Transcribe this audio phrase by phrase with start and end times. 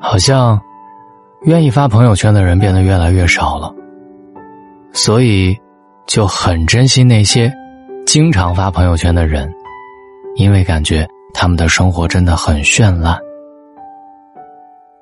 [0.00, 0.58] 好像
[1.42, 3.72] 愿意发朋友圈的人变得越来越少了，
[4.92, 5.56] 所以
[6.06, 7.52] 就很珍惜那些
[8.06, 9.52] 经常发朋友圈的人，
[10.36, 13.16] 因为感觉他们的生活真的很绚烂。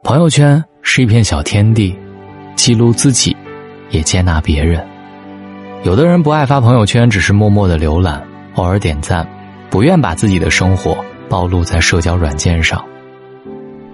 [0.02, 1.96] 朋友圈是一片小天地，
[2.56, 3.36] 记录自己，
[3.90, 4.84] 也接纳别人。
[5.84, 8.20] 有的人不爱发朋友圈，只是默默的浏览，
[8.56, 9.26] 偶尔点赞，
[9.70, 10.96] 不愿把自己的生活
[11.28, 12.84] 暴露在社交软件上。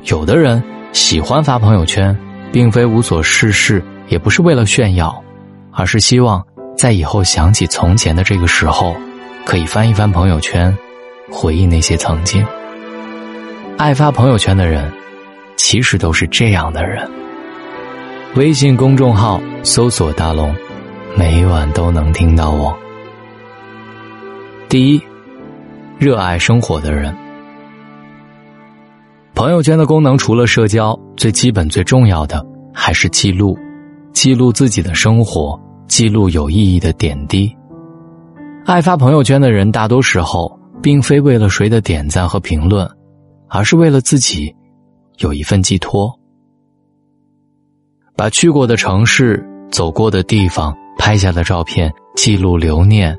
[0.04, 0.62] 有的人
[0.94, 2.16] 喜欢发朋友圈，
[2.50, 5.22] 并非无所事事，也不是为了炫耀，
[5.70, 6.42] 而是希望
[6.74, 8.96] 在以后想起从前的这个时候，
[9.44, 10.74] 可以翻一翻朋友圈，
[11.30, 12.42] 回忆那些曾经。
[13.76, 14.90] 爱发朋友圈的人。
[15.56, 17.08] 其实都是这样的人。
[18.34, 20.54] 微信公众号搜索“大龙”，
[21.16, 22.76] 每晚都能听到我。
[24.68, 25.00] 第一，
[25.96, 27.16] 热爱生活的人。
[29.34, 33.58] 朋友圈的功能除了社交，最基本、最重要的还是记录，
[34.12, 37.54] 记录自己的生活，记录有意义的点滴。
[38.64, 42.88] 爱发朋友圈的人，大多时候并非为了谁的点赞和评论，
[43.48, 44.54] 而是为了自己。
[45.18, 46.12] 有一份寄托，
[48.16, 53.16] 把去过的城市、走过的地方拍下的照片记录留念，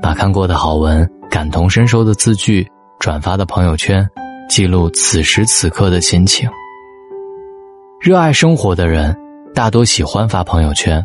[0.00, 2.66] 把看过的好文、感同身受的字句
[2.98, 4.08] 转发到朋友圈，
[4.48, 6.48] 记录此时此刻的心情。
[8.00, 9.16] 热爱生活的人
[9.54, 11.04] 大多喜欢发朋友圈，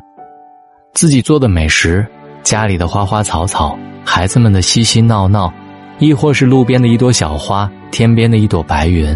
[0.93, 2.05] 自己做的美食、
[2.41, 5.53] 家里的花花草草、孩子们的嬉嬉闹闹，
[5.99, 9.15] 亦或是路边的一朵小花、天边的一朵白云。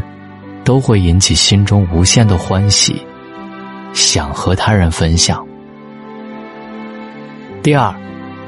[0.64, 3.02] 都会引起心中无限的欢喜，
[3.94, 5.48] 想和他人分享。
[7.64, 7.96] 第二，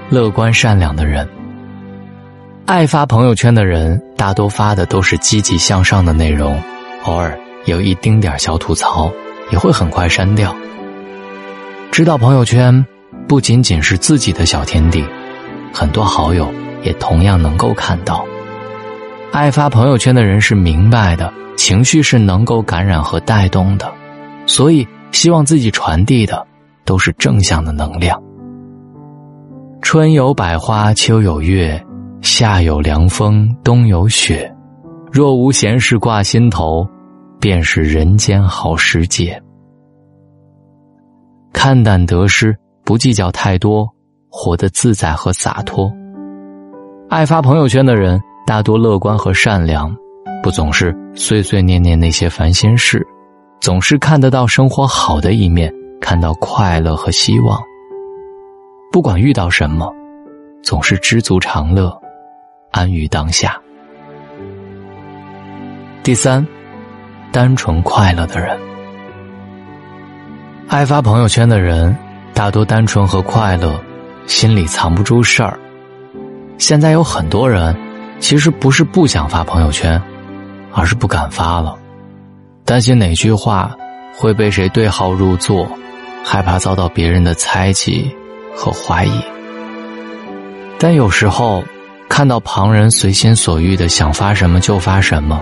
[0.10, 1.26] 乐观善良的人，
[2.66, 6.62] 爱发朋友圈的人，大多发的都是积极向上的内容，
[7.06, 9.10] 偶尔有一丁点小吐槽，
[9.50, 10.54] 也会很快删掉。
[11.90, 12.86] 知道朋友圈
[13.30, 15.06] 不仅仅是自己的小天地，
[15.74, 16.54] 很多好友
[16.84, 18.26] 也同样能够看到。
[19.32, 21.34] 爱发朋友圈的人是明白的。
[21.56, 23.92] 情绪是能够感染和带动的，
[24.46, 26.48] 所以希望自己传递的
[26.86, 28.18] 都是正向的能量。
[29.82, 31.86] 春有百花，秋有月，
[32.22, 34.54] 夏有凉风，冬有雪。
[35.12, 36.88] 若无闲事挂心头，
[37.40, 39.42] 便是人间好时节。
[41.52, 43.88] 看淡得失，不计较太多，
[44.30, 45.92] 活得自在和洒脱。
[47.10, 49.96] 爱发朋友圈的人，大多乐观和善良。
[50.42, 53.06] 不总是碎碎念念那些烦心事，
[53.60, 57.60] 总是看得到生活好的一面，看到快乐和希望。
[58.92, 59.92] 不管遇到什么，
[60.64, 61.92] 总是知足常乐，
[62.72, 63.60] 安于当下。
[66.04, 66.46] 第三，
[67.32, 68.60] 单纯快乐的人，
[70.68, 71.96] 爱发朋友圈的人，
[72.34, 73.80] 大多单纯和快乐，
[74.28, 75.60] 心里藏不住事儿。
[76.58, 77.76] 现在有很多人，
[78.20, 80.02] 其实不是不想发朋友圈。
[80.72, 81.76] 而是不敢发了，
[82.64, 83.76] 担心哪句话
[84.16, 85.68] 会被谁对号入座，
[86.24, 88.16] 害怕遭到别人的猜忌
[88.56, 89.12] 和怀疑。
[90.78, 91.64] 但有时候
[92.10, 95.42] 看到旁人随心所欲的想发什么就发什么，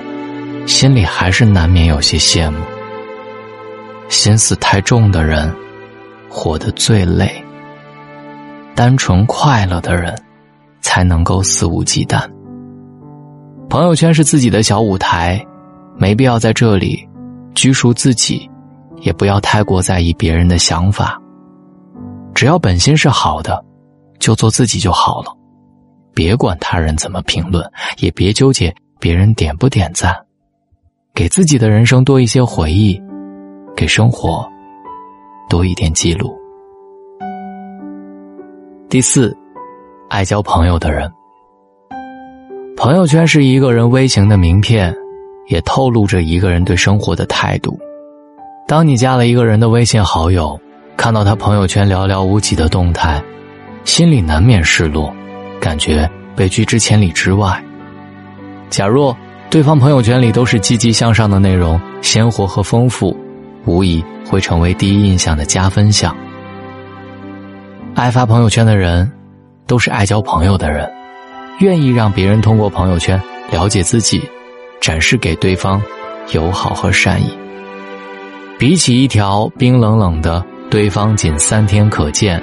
[0.68, 2.60] 心里还是难免有些羡慕。
[4.10, 5.52] 心思太重的人，
[6.30, 7.44] 活得最累。
[8.76, 10.14] 单纯快乐的人，
[10.82, 12.22] 才能够肆无忌惮。
[13.70, 15.44] 朋友圈是自己的小舞台，
[15.96, 17.04] 没必要在这里
[17.56, 18.48] 拘束自己，
[18.98, 21.20] 也不要太过在意别人的想法。
[22.36, 23.66] 只要本心是好的，
[24.20, 25.36] 就做自己就好了，
[26.18, 27.64] 别管他人怎么评论，
[28.00, 30.16] 也别纠结别人点不点赞，
[31.14, 33.00] 给自己的人生多一些回忆，
[33.76, 34.44] 给生活
[35.48, 36.36] 多一点记录。
[38.90, 39.38] 第四，
[40.10, 41.08] 爱交朋友的人。
[42.76, 44.92] 朋友圈是一个人微型的名片，
[45.50, 47.80] 也透露着一个人对生活的态度。
[48.68, 50.60] 当你加了一个人的微信好友，
[50.98, 53.24] 看到他朋友圈寥寥无几的动态，
[53.84, 55.14] 心里难免失落，
[55.60, 57.64] 感觉被拒之千里之外。
[58.70, 59.16] 假若
[59.50, 63.16] 对方朋友圈里都是积极向上的内容，鲜活和丰富，
[63.66, 66.16] 无疑会成为第一印象的加分项。
[67.96, 69.12] 爱发朋友圈的人，
[69.66, 70.92] 都是爱交朋友的人。
[71.60, 73.20] 愿意让别人通过朋友圈
[73.52, 74.22] 了解自己，
[74.80, 75.82] 展示给对方
[76.34, 77.36] 友好和善意。
[78.60, 82.40] 比起一条冰冷冷的对方仅三天可见，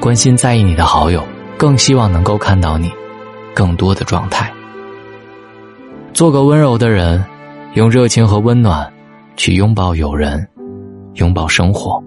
[0.00, 1.24] 关心在意你的好友，
[1.62, 2.90] 更希望能够看到你
[3.54, 4.52] 更多的状态。
[6.12, 7.24] 做个温柔的人，
[7.74, 8.92] 用热情和温暖
[9.36, 10.44] 去拥抱友人，
[11.14, 12.02] 拥抱生活。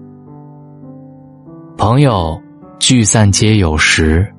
[1.78, 2.38] 朋友
[2.78, 4.30] 聚散皆有时，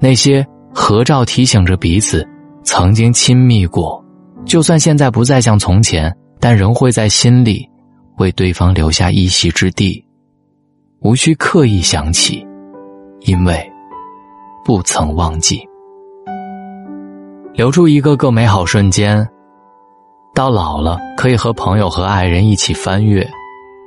[0.00, 0.42] 那些
[0.72, 2.26] 合照提醒着彼此
[2.62, 4.02] 曾经亲密过，
[4.46, 6.10] 就算现在不再像从前，
[6.40, 7.68] 但仍会在心里
[8.16, 10.02] 为对方留下一席之地，
[11.00, 12.42] 无需刻意想起，
[13.26, 13.71] 因为
[14.64, 15.66] 不曾忘记。
[17.52, 19.28] 留住一个个美好瞬间，
[20.34, 23.28] 到老了可以和朋友和爱人一起翻阅，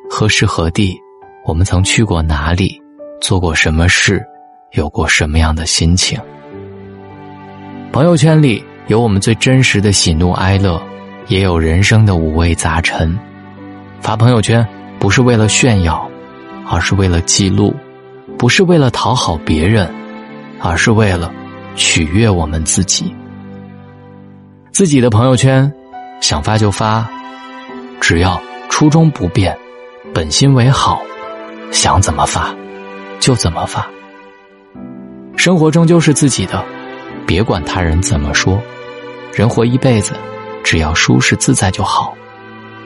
[0.09, 0.99] 何时何地，
[1.45, 2.79] 我们曾去过哪里。
[3.21, 4.23] 做过什么事，
[4.73, 6.19] 有过什么样的心情？
[7.91, 10.79] 朋友圈里有我们最真实的喜怒哀乐，
[11.27, 13.17] 也有人生的五味杂陈。
[14.01, 14.67] 发朋友圈
[14.99, 16.07] 不是为了炫耀，
[16.69, 17.73] 而是为了记录；
[18.37, 19.89] 不是为了讨好别人，
[20.67, 21.31] 而是为了
[21.75, 23.13] 取悦我们自己。
[24.71, 25.71] 自己的朋友圈，
[26.21, 27.07] 想发就发，
[28.01, 29.55] 只要初衷不变，
[30.11, 30.99] 本心为好，
[31.71, 32.53] 想怎么发。
[33.19, 33.87] 就怎么发。
[35.35, 36.63] 生活终究是自己的，
[37.25, 38.61] 别管他人怎么说。
[39.33, 40.13] 人活一辈子，
[40.63, 42.13] 只要舒适自在就好。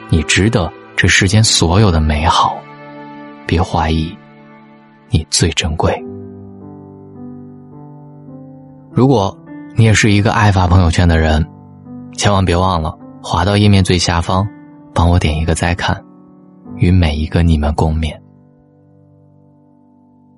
[0.08, 2.58] 你值得这世间所有的美好，
[3.46, 4.16] 别怀疑，
[5.10, 6.09] 你最珍贵。
[8.92, 9.36] 如果
[9.76, 11.46] 你也是一个爱发朋友圈的人，
[12.16, 12.92] 千万别忘了
[13.22, 14.46] 滑到页面最下方，
[14.92, 16.02] 帮我点一个再看，
[16.76, 18.12] 与每一个你们共勉。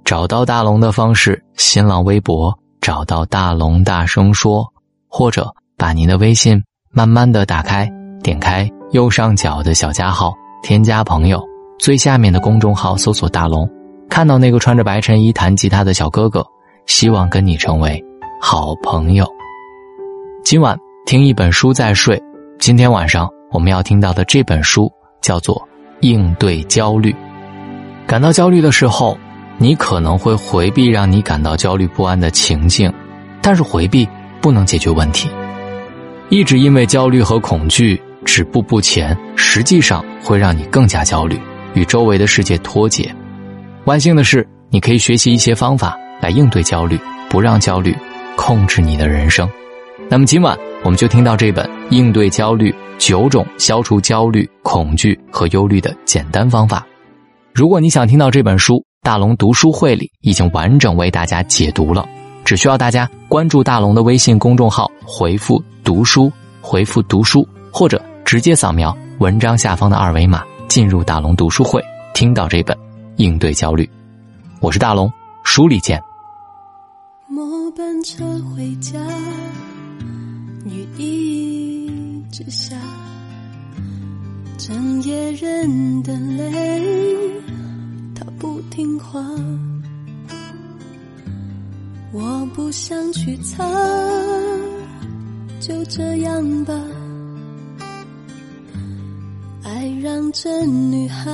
[0.04, 4.70] 找到大龙的方式：新浪微博找到大龙，大声说，
[5.08, 7.90] 或者把您的微信慢慢的打开，
[8.22, 11.42] 点开右上角的小加号，添加朋友，
[11.78, 13.66] 最下面的公众号搜索大龙，
[14.10, 16.46] 看到那个穿着白衬衣弹吉他的小哥哥，
[16.86, 18.04] 希望跟你成为
[18.44, 19.24] 好朋友。
[20.42, 22.20] 今晚听一本书再睡，
[22.58, 25.54] 今天晚上我们要听到的这本书叫做
[26.00, 27.12] 《应对焦虑》，
[28.04, 29.16] 感到焦虑的时候。
[29.58, 32.92] 你可能会回避让你感到焦虑不安的情境，
[33.40, 34.08] 但是回避
[34.40, 35.30] 不能解决问题。
[36.28, 41.40] 一直因为焦虑和恐惧止步不前，实际上会让你更加焦虑，
[41.74, 43.14] 与周围的世界脱节。
[43.84, 46.98] 万幸的是，你可以学习一些方法来应对焦虑，
[47.30, 47.96] 不让焦虑
[48.36, 49.48] 控制你的人生。
[50.08, 56.80] 那么今晚我们就听到这本《应对焦虑：九种消除焦虑、恐惧和忧虑的简单方法》。
[57.52, 62.06] 如果你想听到这本书，大龙读书会里已经完整为大家解读了，
[62.44, 66.30] 只需要大家关注大龙的微信公众号，回复“读书”，
[66.60, 71.82] 回复“读书”，或者直接扫描文章下方的二维码进入大龙读书会，
[72.14, 72.76] 听到这本
[73.16, 73.84] 《应对焦虑》。
[74.60, 75.10] 我是大龙，
[75.44, 76.02] 书里见。
[77.76, 78.98] 班车回家，
[80.64, 82.76] 雨一直下，
[84.58, 86.82] 整夜忍的泪。
[88.14, 89.24] 他不听话，
[92.12, 93.64] 我不想去擦，
[95.58, 96.74] 就这样吧。
[99.64, 101.30] 爱让这女孩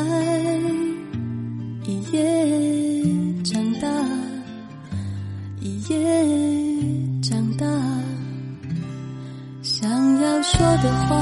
[10.83, 11.17] 的话，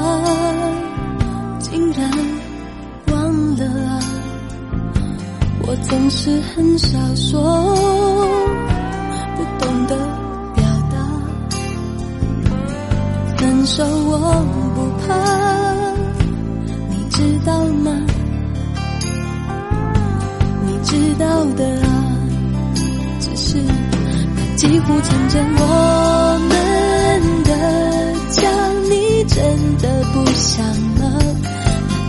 [1.59, 2.09] 竟然
[3.11, 3.15] 忘
[3.57, 3.99] 了啊。
[5.61, 7.41] 我总是很少说，
[9.35, 9.95] 不懂得
[10.55, 10.95] 表达。
[13.37, 14.19] 分手我
[14.75, 15.07] 不怕，
[16.89, 17.91] 你知道吗？
[20.65, 21.87] 你知道的啊，
[23.19, 25.61] 只是它几乎成真我
[26.49, 26.56] 们，
[29.37, 29.45] 真
[29.77, 30.65] 的不想
[30.99, 31.03] 了？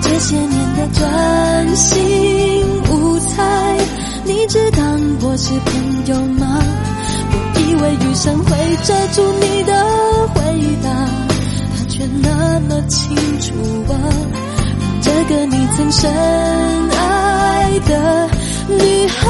[0.00, 3.76] 这些年的专心无猜。
[4.25, 6.58] 你只当我是朋友吗？
[7.30, 8.47] 我以为雨伞会
[8.82, 9.73] 遮住你的
[10.28, 10.40] 回
[10.82, 10.88] 答，
[11.76, 13.52] 它却那么清楚
[13.92, 13.94] 啊！
[15.02, 16.11] 这个你曾深
[16.97, 18.30] 爱的
[18.68, 19.28] 女孩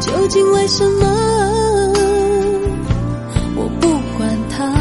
[0.00, 1.06] 究竟为什么？
[3.56, 4.72] 我不管他。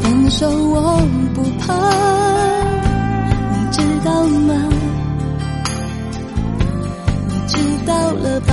[0.00, 1.00] 分手我
[1.34, 1.72] 不怕。
[3.50, 4.54] 你知道吗？
[7.28, 7.56] 你知
[7.86, 8.52] 道了吧？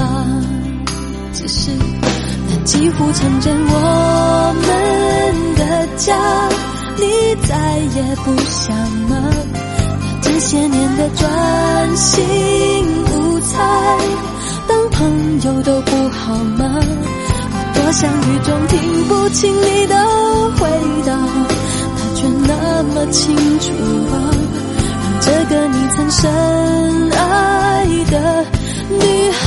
[1.34, 1.72] 只是
[2.48, 6.16] 那几乎成真我们的家。
[6.98, 7.06] 你
[7.48, 8.76] 再也不想
[9.10, 9.16] 吗？
[10.22, 12.18] 这些年的专心
[13.50, 13.58] 猜，
[14.68, 16.80] 当朋友都不好吗？
[17.52, 19.96] 我多想雨中听不清你的
[20.58, 20.70] 回
[21.06, 21.18] 答，
[21.98, 23.72] 他却那么清楚
[24.14, 24.14] 啊，
[25.02, 26.30] 让这个你曾深
[27.12, 28.46] 爱的
[28.90, 29.42] 女孩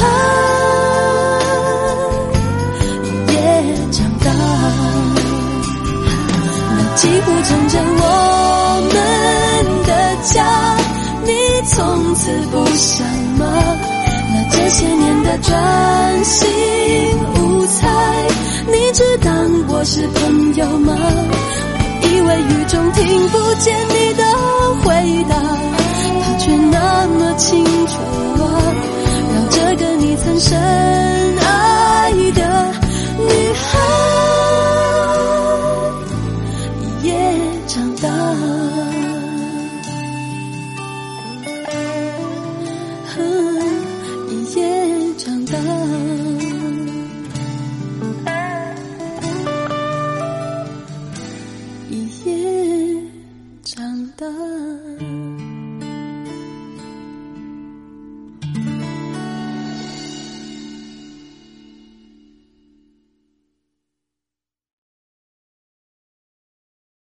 [3.28, 3.34] 也
[3.92, 4.26] 长大。
[6.74, 8.02] 那几乎成真我
[8.92, 8.94] 们
[9.86, 9.90] 的
[10.22, 10.36] 家，
[11.24, 11.30] 你
[11.68, 13.06] 从此不想？
[15.24, 16.48] 的专心
[17.36, 17.88] 无猜，
[18.66, 19.32] 你只当
[19.68, 20.94] 我是朋友吗？
[20.94, 24.22] 我以为雨中听不见你的
[24.84, 25.34] 回答，
[26.22, 27.92] 他却那么清楚
[28.42, 28.44] 啊，
[29.32, 31.21] 让这个你曾深。